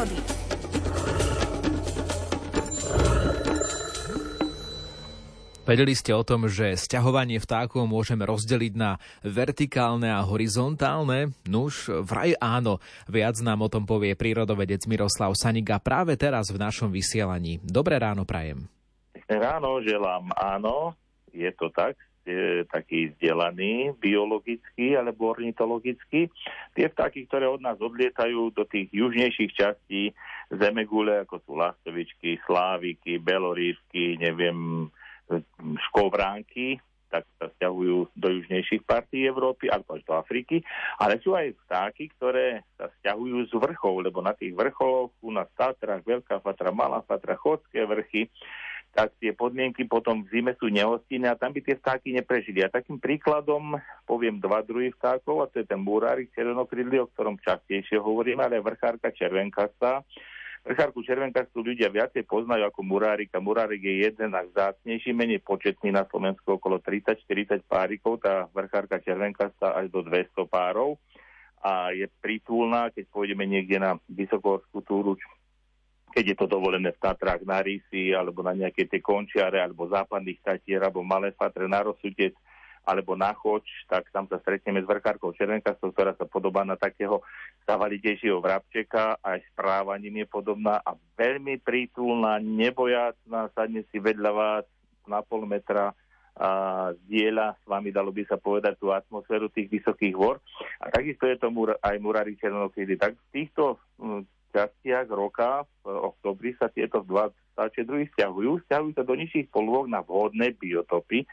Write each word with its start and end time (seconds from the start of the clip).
prírody. 0.00 0.16
Vedeli 5.68 5.94
ste 5.94 6.10
o 6.10 6.26
tom, 6.26 6.50
že 6.50 6.74
sťahovanie 6.74 7.38
vtákov 7.38 7.86
môžeme 7.86 8.26
rozdeliť 8.26 8.74
na 8.74 8.98
vertikálne 9.22 10.10
a 10.10 10.18
horizontálne? 10.26 11.30
Nuž, 11.46 11.86
vraj 12.02 12.34
áno. 12.42 12.82
Viac 13.06 13.38
nám 13.38 13.62
o 13.62 13.68
tom 13.70 13.86
povie 13.86 14.18
prírodovedec 14.18 14.82
Miroslav 14.90 15.30
Saniga 15.38 15.78
práve 15.78 16.18
teraz 16.18 16.50
v 16.50 16.58
našom 16.58 16.90
vysielaní. 16.90 17.62
Dobré 17.62 18.02
ráno 18.02 18.26
prajem. 18.26 18.66
Ráno 19.30 19.78
želám, 19.86 20.34
áno, 20.34 20.98
je 21.30 21.54
to 21.54 21.70
tak, 21.70 21.94
ste 22.20 22.68
taký 22.68 23.16
vzdelaný 23.16 23.96
biologicky 23.96 24.94
alebo 24.94 25.32
ornitologicky. 25.32 26.28
Tie 26.76 26.86
vtáky, 26.92 27.26
ktoré 27.26 27.48
od 27.48 27.64
nás 27.64 27.80
odlietajú 27.80 28.52
do 28.52 28.64
tých 28.68 28.92
južnejších 28.92 29.52
častí 29.56 30.12
Zemegule, 30.50 31.22
ako 31.24 31.40
sú 31.46 31.52
lastovičky, 31.56 32.42
sláviky, 32.44 33.22
belorívky, 33.22 34.18
neviem, 34.18 34.90
škovránky, 35.90 36.82
tak 37.10 37.26
sa 37.42 37.50
stiahujú 37.58 38.06
do 38.14 38.28
južnejších 38.30 38.86
partí 38.86 39.26
Európy 39.26 39.66
alebo 39.66 39.98
až 39.98 40.06
do 40.06 40.14
Afriky, 40.14 40.62
ale 41.02 41.18
sú 41.18 41.34
aj 41.34 41.54
vtáky, 41.66 42.06
ktoré 42.14 42.62
sa 42.78 42.86
stiahujú 43.02 43.50
z 43.50 43.52
vrchov, 43.58 44.06
lebo 44.06 44.22
na 44.22 44.30
tých 44.34 44.54
vrcholoch 44.54 45.10
u 45.18 45.30
nás 45.34 45.50
Tatrach, 45.58 46.06
Veľká 46.06 46.38
Fatra, 46.38 46.70
Malá 46.70 47.02
Fatra, 47.02 47.34
Chodské 47.34 47.82
vrchy, 47.82 48.30
tak 48.90 49.14
tie 49.22 49.30
podmienky 49.30 49.86
potom 49.86 50.26
v 50.26 50.30
zime 50.34 50.52
sú 50.58 50.66
nehostinné 50.66 51.30
a 51.30 51.38
tam 51.38 51.54
by 51.54 51.62
tie 51.62 51.78
vtáky 51.78 52.10
neprežili. 52.10 52.66
A 52.66 52.72
takým 52.72 52.98
príkladom 52.98 53.78
poviem 54.04 54.42
dva 54.42 54.66
druhy 54.66 54.90
vtákov, 54.98 55.46
a 55.46 55.50
to 55.50 55.62
je 55.62 55.66
ten 55.66 55.78
murárik 55.78 56.34
červenokrydlý, 56.34 57.06
o 57.06 57.10
ktorom 57.14 57.38
častejšie 57.38 58.02
hovoríme, 58.02 58.42
ale 58.42 58.58
vrchárka 58.58 59.14
červenkasta, 59.14 60.02
Vrchárku 60.60 61.00
červenkastu 61.00 61.64
ľudia 61.64 61.88
viacej 61.88 62.28
poznajú 62.28 62.68
ako 62.68 62.84
murárika. 62.84 63.40
Murárik 63.40 63.80
je 63.80 64.04
jeden 64.04 64.36
a 64.36 64.44
vzácnejší, 64.44 65.16
menej 65.16 65.40
početný 65.40 65.88
na 65.88 66.04
Slovensku 66.04 66.60
okolo 66.60 66.84
30-40 66.84 67.64
párikov, 67.64 68.20
tá 68.20 68.44
vrchárka 68.52 69.00
červenkasta 69.00 69.72
až 69.72 69.88
do 69.88 70.04
200 70.04 70.36
párov 70.52 71.00
a 71.64 71.96
je 71.96 72.04
prítulná, 72.20 72.92
keď 72.92 73.04
pôjdeme 73.08 73.48
niekde 73.48 73.80
na 73.80 73.96
vysokohorskú 74.08 74.84
túru, 74.84 75.16
keď 76.10 76.24
je 76.34 76.36
to 76.36 76.46
dovolené 76.50 76.90
v 76.90 77.02
Tatrách 77.02 77.46
na 77.46 77.62
Rísi, 77.62 78.10
alebo 78.10 78.42
na 78.42 78.52
nejaké 78.52 78.90
tie 78.90 78.98
končiare, 78.98 79.62
alebo 79.62 79.86
západných 79.86 80.42
Tatier, 80.42 80.82
alebo 80.82 81.06
Malé 81.06 81.30
Fatre 81.34 81.70
na 81.70 81.80
Rosutec, 81.80 82.34
alebo 82.84 83.14
na 83.14 83.30
Choč, 83.36 83.66
tak 83.86 84.08
tam 84.10 84.26
sa 84.26 84.40
stretneme 84.40 84.80
s 84.80 84.88
vrchárkou 84.88 85.36
Červenkastou, 85.36 85.92
ktorá 85.92 86.16
sa 86.16 86.24
podobá 86.24 86.64
na 86.64 86.80
takého 86.80 87.20
stavalitejšieho 87.62 88.40
vrabčeka, 88.40 89.20
aj 89.20 89.44
správaním 89.52 90.24
je 90.24 90.26
podobná 90.26 90.80
a 90.80 90.96
veľmi 91.14 91.60
prítulná, 91.60 92.40
nebojácná, 92.40 93.52
sadne 93.52 93.84
si 93.92 94.00
vedľa 94.00 94.30
vás 94.32 94.66
na 95.04 95.20
pol 95.20 95.44
metra 95.44 95.92
a 96.40 96.50
zdieľa 97.04 97.60
s 97.60 97.64
vami, 97.68 97.92
dalo 97.92 98.16
by 98.16 98.24
sa 98.24 98.40
povedať, 98.40 98.80
tú 98.80 98.88
atmosféru 98.88 99.52
tých 99.52 99.68
vysokých 99.68 100.16
hôr. 100.16 100.40
A 100.80 100.88
takisto 100.88 101.28
je 101.28 101.36
to 101.36 101.52
mur, 101.52 101.76
aj 101.76 102.00
murári 102.00 102.32
černokrídy. 102.40 102.96
Tak 102.96 103.12
v 103.12 103.28
týchto 103.28 103.76
hm, 104.00 104.24
častiach 104.56 105.12
roka, 105.12 105.68
v 105.84 105.99
oktobri 106.20 106.52
sa 106.60 106.68
tieto 106.68 107.00
dva 107.00 107.32
stáče 107.56 107.88
druhy 107.88 108.04
stiahujú. 108.12 108.60
Stiahujú 108.68 108.92
sa 108.92 109.08
do 109.08 109.16
nižších 109.16 109.48
polôk 109.48 109.88
na 109.88 110.04
vhodné 110.04 110.52
biotopy, 110.52 111.24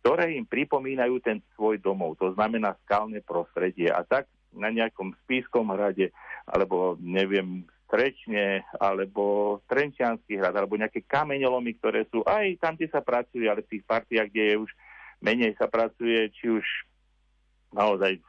ktoré 0.00 0.32
im 0.32 0.48
pripomínajú 0.48 1.20
ten 1.20 1.44
svoj 1.52 1.76
domov, 1.76 2.16
to 2.16 2.32
znamená 2.32 2.72
skalné 2.88 3.20
prostredie. 3.20 3.92
A 3.92 4.00
tak 4.00 4.24
na 4.56 4.72
nejakom 4.72 5.12
spískom 5.28 5.68
hrade, 5.76 6.08
alebo 6.48 6.96
neviem, 6.96 7.68
Strečne, 7.90 8.62
alebo 8.78 9.58
Trenčianský 9.66 10.38
hrad, 10.38 10.54
alebo 10.54 10.78
nejaké 10.78 11.02
kameňolomy, 11.10 11.74
ktoré 11.82 12.06
sú 12.06 12.22
aj 12.22 12.62
tam, 12.62 12.78
kde 12.78 12.86
sa 12.86 13.02
pracuje, 13.02 13.50
ale 13.50 13.66
v 13.66 13.76
tých 13.76 13.84
partiách, 13.84 14.30
kde 14.30 14.42
je 14.46 14.56
už 14.62 14.70
menej 15.18 15.58
sa 15.58 15.66
pracuje, 15.66 16.30
či 16.38 16.54
už 16.54 16.62
naozaj 17.74 18.22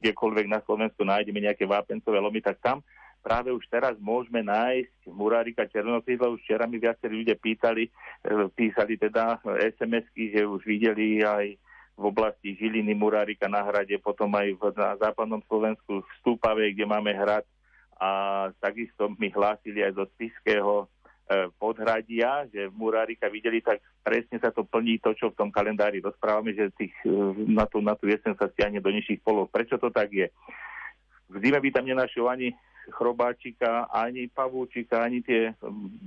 kdekoľvek 0.00 0.46
na 0.48 0.64
Slovensku 0.64 1.04
nájdeme 1.04 1.44
nejaké 1.44 1.68
vápencové 1.68 2.16
lomy, 2.16 2.40
tak 2.40 2.64
tam 2.64 2.80
práve 3.22 3.54
už 3.54 3.62
teraz 3.70 3.94
môžeme 4.02 4.42
nájsť 4.42 5.08
murárika 5.14 5.64
Černokrídla. 5.70 6.34
Už 6.34 6.42
včera 6.42 6.66
mi 6.66 6.82
viacerí 6.82 7.22
ľudia 7.22 7.38
pýtali, 7.38 7.86
e, 7.86 7.90
písali 8.50 8.98
teda 8.98 9.38
SMS-ky, 9.78 10.34
že 10.34 10.42
už 10.42 10.66
videli 10.66 11.22
aj 11.22 11.54
v 11.94 12.04
oblasti 12.04 12.58
Žiliny 12.58 12.98
Murárika 12.98 13.46
na 13.46 13.62
hrade, 13.62 13.94
potom 14.02 14.32
aj 14.34 14.48
v, 14.58 14.62
na 14.74 14.98
západnom 14.98 15.38
Slovensku 15.46 16.02
v 16.02 16.14
Stúpave, 16.18 16.74
kde 16.74 16.88
máme 16.88 17.14
hrad 17.14 17.46
a 18.02 18.10
takisto 18.58 19.14
mi 19.14 19.30
hlásili 19.30 19.86
aj 19.86 19.94
zo 19.94 20.04
Spiského 20.16 20.72
e, 20.82 20.86
podhradia, 21.60 22.50
že 22.50 22.66
Murárika 22.74 23.30
videli, 23.30 23.62
tak 23.62 23.78
presne 24.02 24.42
sa 24.42 24.50
to 24.50 24.66
plní 24.66 24.98
to, 24.98 25.14
čo 25.14 25.30
v 25.30 25.38
tom 25.38 25.54
kalendári 25.54 26.02
rozprávame, 26.02 26.56
že 26.56 26.74
tých, 26.74 26.96
e, 27.06 27.14
na, 27.46 27.68
tú, 27.70 27.78
na 27.78 27.94
tú 27.94 28.10
jesen 28.10 28.34
sa 28.34 28.50
stiahne 28.50 28.82
do 28.82 28.90
nižších 28.90 29.22
polov. 29.22 29.52
Prečo 29.52 29.78
to 29.78 29.92
tak 29.94 30.10
je? 30.10 30.26
V 31.30 31.36
zime 31.38 31.62
by 31.62 31.68
tam 31.70 31.86
nenašiel 31.86 32.26
ani 32.26 32.50
chrobáčika, 32.90 33.86
ani 33.92 34.26
pavúčika, 34.26 35.06
ani 35.06 35.22
tie 35.22 35.54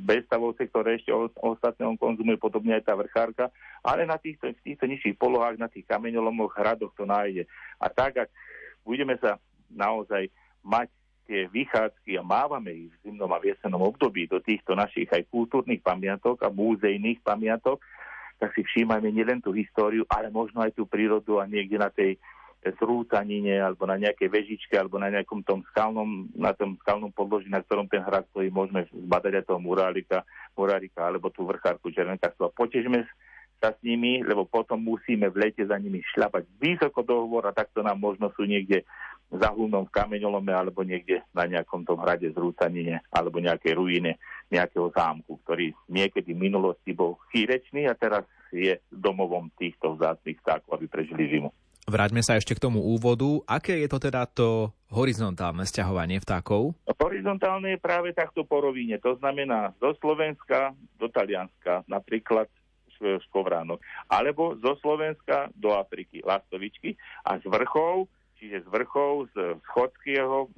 bezstavovce, 0.03 0.67
ktoré 0.67 0.99
ešte 0.99 1.15
ostatné 1.39 1.87
on 1.87 1.95
konzumuje, 1.95 2.35
podobne 2.35 2.75
aj 2.75 2.91
tá 2.91 2.93
vrchárka, 2.99 3.47
ale 3.79 4.03
na 4.03 4.19
týchto, 4.19 4.51
v 4.51 4.63
týchto 4.65 4.83
nižších 4.89 5.15
polohách, 5.15 5.55
na 5.55 5.71
tých 5.71 5.87
kameňolomoch, 5.87 6.51
hradoch 6.51 6.91
to 6.99 7.07
nájde. 7.07 7.47
A 7.79 7.87
tak, 7.87 8.27
ak 8.27 8.29
budeme 8.83 9.15
sa 9.23 9.39
naozaj 9.71 10.27
mať 10.65 10.91
tie 11.25 11.49
vychádzky 11.49 12.21
a 12.21 12.23
mávame 12.23 12.85
ich 12.85 12.91
v 13.01 13.09
zimnom 13.09 13.31
a 13.33 13.41
viesenom 13.41 13.81
období 13.81 14.29
do 14.29 14.37
týchto 14.43 14.77
našich 14.77 15.09
aj 15.09 15.25
kultúrnych 15.33 15.81
pamiatok 15.81 16.45
a 16.45 16.53
múzejných 16.53 17.23
pamiatok, 17.25 17.81
tak 18.37 18.53
si 18.53 18.61
všímajme 18.61 19.09
nielen 19.09 19.39
tú 19.41 19.55
históriu, 19.55 20.05
ale 20.11 20.29
možno 20.29 20.61
aj 20.61 20.75
tú 20.75 20.85
prírodu 20.85 21.39
a 21.39 21.47
niekde 21.47 21.79
na 21.79 21.89
tej 21.89 22.19
zrúcanine 22.73 23.61
alebo 23.61 23.85
na 23.85 23.99
nejakej 23.99 24.29
vežičke 24.31 24.73
alebo 24.73 24.97
na 24.97 25.13
nejakom 25.13 25.45
tom 25.45 25.61
skalnom, 25.69 26.31
na 26.33 26.55
tom 26.57 26.79
skalnom 26.81 27.13
podloží, 27.13 27.45
na 27.51 27.61
ktorom 27.61 27.85
ten 27.85 28.01
hrad 28.01 28.25
stojí, 28.33 28.49
môžeme 28.49 28.89
zbadať 28.89 29.41
aj 29.41 29.45
toho 29.45 29.61
murálika, 29.61 30.25
murálika 30.57 31.05
alebo 31.05 31.29
tú 31.29 31.45
vrchárku 31.45 31.93
červenkárstva. 31.93 32.49
Potežme 32.49 33.05
sa 33.61 33.71
s 33.71 33.79
nimi, 33.85 34.21
lebo 34.25 34.45
potom 34.45 34.81
musíme 34.81 35.31
v 35.31 35.47
lete 35.47 35.63
za 35.63 35.77
nimi 35.77 36.03
šľapať 36.13 36.43
vysoko 36.59 37.05
do 37.05 37.23
hovor 37.23 37.47
a 37.47 37.55
takto 37.55 37.85
nám 37.85 38.01
možno 38.01 38.29
sú 38.35 38.43
niekde 38.43 38.83
za 39.31 39.49
húnom 39.49 39.89
v 39.89 39.95
kameňolome 39.95 40.53
alebo 40.53 40.85
niekde 40.85 41.25
na 41.33 41.49
nejakom 41.49 41.81
tom 41.81 41.97
hrade 41.97 42.29
zrúcanine 42.29 43.01
alebo 43.09 43.41
nejakej 43.41 43.73
ruine 43.73 44.21
nejakého 44.53 44.93
zámku, 44.93 45.41
ktorý 45.41 45.73
niekedy 45.89 46.37
v 46.37 46.43
minulosti 46.45 46.93
bol 46.93 47.17
chýrečný 47.33 47.89
a 47.89 47.97
teraz 47.97 48.23
je 48.53 48.77
domovom 48.93 49.49
týchto 49.57 49.97
vzácných 49.97 50.37
vtákov, 50.45 50.77
aby 50.77 50.85
prežili 50.85 51.27
zimu. 51.33 51.49
Vráťme 51.85 52.25
sa 52.25 52.33
ešte 52.33 52.57
k 52.57 52.65
tomu 52.65 52.81
úvodu. 52.81 53.45
Aké 53.45 53.77
je 53.77 53.85
to 53.85 54.01
teda 54.01 54.25
to 54.25 54.73
horizontálne 54.89 55.61
sťahovanie 55.69 56.17
vtákov? 56.17 56.73
Horizontálne 56.97 57.77
je 57.77 57.79
práve 57.79 58.09
takto 58.09 58.41
po 58.41 58.57
rovine. 58.57 58.97
To 59.05 59.13
znamená 59.21 59.69
zo 59.77 59.93
Slovenska 60.01 60.73
do 60.97 61.05
Talianska, 61.13 61.85
napríklad 61.85 62.49
Skovránok. 63.29 63.85
Alebo 64.09 64.57
zo 64.57 64.81
Slovenska 64.81 65.53
do 65.53 65.77
Afriky, 65.77 66.25
lastovičky. 66.25 66.97
A 67.21 67.37
z 67.37 67.45
vrchov, 67.45 68.09
čiže 68.41 68.65
z 68.65 68.67
vrchov, 68.73 69.29
z 69.37 69.61
Chodského 69.69 70.49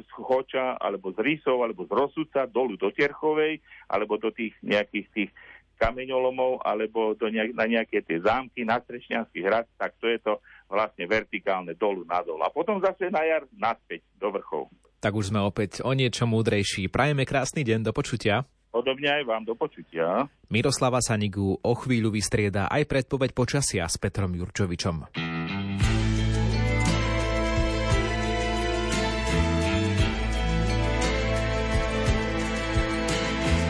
z 0.00 0.10
Choča, 0.16 0.80
alebo 0.80 1.12
z 1.12 1.20
Rysov, 1.20 1.60
alebo 1.60 1.84
z 1.84 1.92
Rosuca, 1.92 2.48
dolu 2.48 2.80
do 2.80 2.88
Tierchovej, 2.88 3.60
alebo 3.84 4.16
do 4.16 4.32
tých 4.32 4.56
nejakých 4.64 5.12
tých 5.12 5.30
kameňolomov, 5.76 6.64
alebo 6.64 7.16
do 7.16 7.28
nejak, 7.28 7.52
na 7.56 7.64
nejaké 7.64 8.00
tie 8.04 8.20
zámky, 8.20 8.68
na 8.68 8.80
Strečňanský 8.80 9.40
hrad, 9.44 9.68
tak 9.76 9.96
to 10.00 10.08
je 10.08 10.20
to 10.20 10.40
vlastne 10.70 11.04
vertikálne 11.10 11.74
dolu 11.74 12.06
nadol. 12.06 12.38
A 12.46 12.48
potom 12.48 12.78
zase 12.78 13.10
na 13.10 13.26
jar 13.26 13.42
naspäť 13.58 14.06
do 14.16 14.30
vrchov. 14.30 14.70
Tak 15.02 15.12
už 15.16 15.34
sme 15.34 15.42
opäť 15.42 15.82
o 15.82 15.90
niečo 15.90 16.30
múdrejší. 16.30 16.86
Prajeme 16.86 17.26
krásny 17.26 17.66
deň, 17.66 17.90
do 17.90 17.92
počutia. 17.92 18.46
Podobne 18.70 19.10
aj 19.10 19.22
vám 19.26 19.42
do 19.42 19.58
počutia. 19.58 20.30
Miroslava 20.46 21.02
Sanigu 21.02 21.58
o 21.58 21.72
chvíľu 21.74 22.14
vystrieda 22.14 22.70
aj 22.70 22.86
predpoveď 22.86 23.34
počasia 23.34 23.82
s 23.90 23.98
Petrom 23.98 24.30
Jurčovičom. 24.30 25.10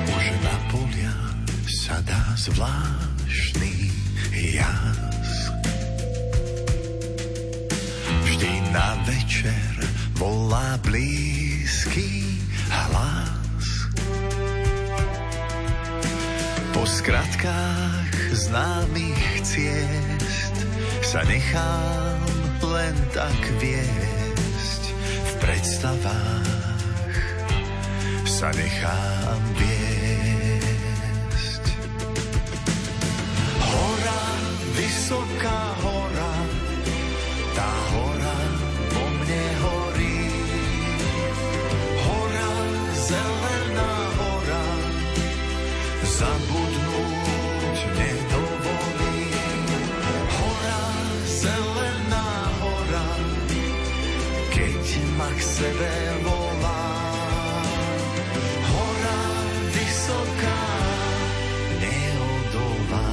Už 0.05 0.27
na 0.45 0.57
polia 0.69 1.17
sa 1.65 1.97
dá 2.05 2.21
zvláštny 2.37 3.73
jas 4.53 5.40
na 8.71 8.95
večer 9.03 9.75
volá 10.15 10.79
blízky 10.87 12.39
hlas. 12.71 13.67
Po 16.71 16.87
skratkách 16.87 18.15
známych 18.31 19.43
ciest 19.43 20.55
sa 21.03 21.27
nechám 21.27 22.23
len 22.63 22.95
tak 23.11 23.39
viesť 23.59 24.83
v 25.27 25.33
predstavách 25.43 27.19
sa 28.25 28.55
nechám 28.55 29.43
viesť. 29.59 31.65
Hora, 33.61 34.25
vysoká 34.79 35.61
hora, 35.83 36.35
tá 37.53 37.69
hora 37.93 38.10
keď 54.81 54.97
ma 55.21 55.29
k 55.29 55.41
sebe 55.45 55.93
volá. 56.25 56.85
Hora, 58.65 59.21
vysoká, 59.77 60.63
neodolá. 61.85 63.13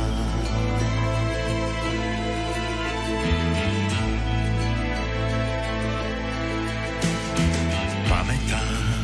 Pamätám 8.07 9.03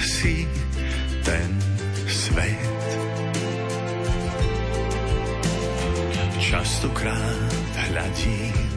si 0.00 0.48
ten 1.28 1.50
svet. 2.08 2.88
Častokrát 6.40 7.52
hľadím 7.92 8.75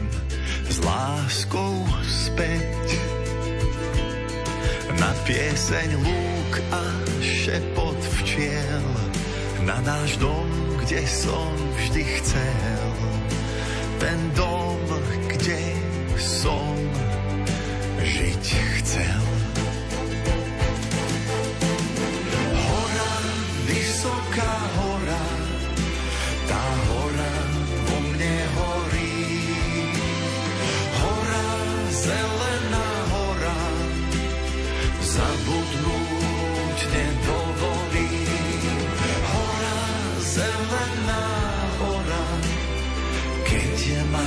láskou 0.84 1.84
späť. 2.04 2.86
Na 4.96 5.12
pieseň 5.24 5.88
lúk 6.00 6.52
a 6.72 6.84
šepot 7.20 7.98
včiel 8.20 8.84
na 9.64 9.76
náš 9.84 10.16
dom, 10.16 10.48
kde 10.82 11.04
som 11.06 11.52
vždy 11.76 12.02
chcel. 12.20 12.92
Ten 14.00 14.18
dom, 14.32 14.80
kde 15.28 15.62
som 16.16 16.74
žiť 18.00 18.44
chcel. 18.80 19.24
Hora 22.56 23.14
vysoká 23.68 24.69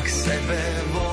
k 0.04 0.10
sebe 0.10 0.60
volá. 0.92 1.13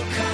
oka, 0.00 0.28